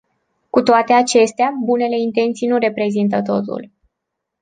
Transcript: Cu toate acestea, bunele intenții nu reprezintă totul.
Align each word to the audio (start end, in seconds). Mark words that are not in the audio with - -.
Cu 0.49 0.61
toate 0.61 0.93
acestea, 0.93 1.51
bunele 1.63 1.99
intenții 1.99 2.47
nu 2.47 2.57
reprezintă 2.57 3.21
totul. 3.21 3.71